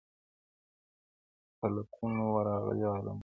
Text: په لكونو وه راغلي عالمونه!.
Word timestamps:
په 1.57 1.65
لكونو 1.75 2.23
وه 2.31 2.41
راغلي 2.49 2.85
عالمونه!. 2.93 3.11